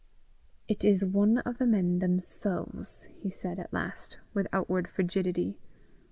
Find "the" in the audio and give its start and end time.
1.59-1.67